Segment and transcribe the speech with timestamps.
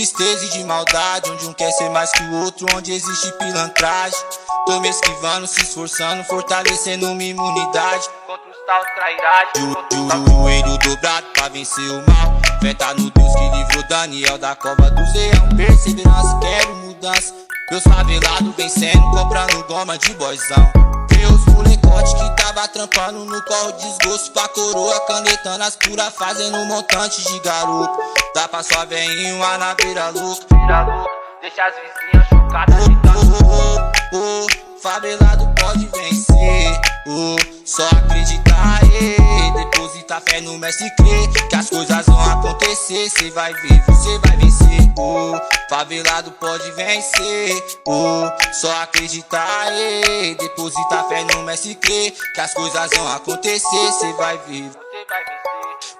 [0.00, 4.18] tristeza e de maldade, onde um quer ser mais que o outro, onde existe pilantragem.
[4.66, 8.08] Tô me esquivando, se esforçando, fortalecendo minha imunidade.
[8.26, 9.52] Contra os tal trairagem.
[10.28, 12.40] Joelho dobrado pra vencer o mal.
[12.62, 15.48] Fé tá no Deus que livrou Daniel da cova do Zeão.
[15.56, 17.34] Perseverança, quero mudança.
[17.70, 20.72] Meus favelados vencendo, comprando goma de boizão.
[21.16, 26.66] Meus molecote que tava trampando no corro desgosto pra coroa, canetando as puras, fazendo um
[26.66, 28.19] montante de garoto.
[28.34, 30.46] Dá pra sua veinho lá na beira louca.
[30.52, 31.04] Vira
[31.40, 32.86] deixa as vizinhas chocadas.
[33.44, 36.80] Oh, oh, oh, favelado pode vencer.
[37.64, 43.10] Só acreditar, eh, depositar fé no mestre crer que as coisas vão acontecer.
[43.10, 44.80] Cê vai ver, você vai vencer.
[45.68, 47.64] Favelado pode vencer.
[48.52, 53.92] Só acreditar, eh, depositar fé no mestre crer que as coisas vão acontecer.
[53.98, 54.70] Cê vai ver.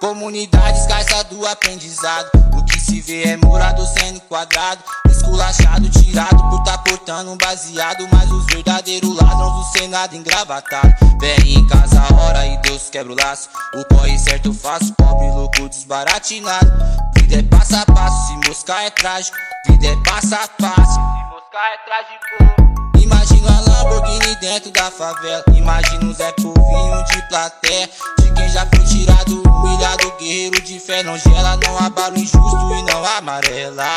[0.00, 0.20] Você vai vencer.
[0.20, 2.30] Comunidade escassa do aprendizado.
[2.54, 4.82] O que se vê é morador sendo quadrado.
[5.08, 8.08] Esculachado, tirado por tá portando um baseado.
[8.12, 10.92] Mas os verdadeiros ladrões do Senado engravatado.
[11.20, 13.48] Vem em casa hora e Deus quebra o laço.
[13.74, 16.70] O corre certo faço, pobre louco desbaratinado.
[17.16, 19.36] Vida é passo a passo, se moscar é trágico.
[19.68, 20.92] Vida é passo a passo.
[20.92, 22.70] Se moscar é trágico.
[23.02, 25.44] Imagina a Lamborghini dentro da favela.
[25.54, 27.90] Imagina um Zé Povinho de plateia.
[28.18, 31.02] De quem já foi tirado, humilhado, guerreiro de fé.
[31.02, 33.92] Não gela, não abala injusto e não amarela.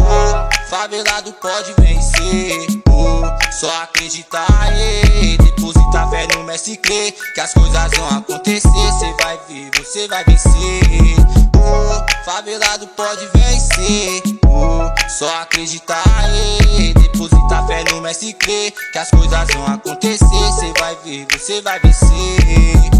[0.00, 2.82] Oh, favelado pode vencer.
[2.88, 8.92] Oh, só acreditar, eh, depositar fé no mestre crer que as coisas vão acontecer.
[8.98, 11.16] Cê vai ver, você vai vencer.
[11.56, 14.22] Oh, favelado pode vencer.
[14.46, 20.52] Oh, só acreditar, eh, depositar fé no mestre crer que as coisas vão acontecer.
[20.58, 22.94] Cê vai ver, você vai vencer.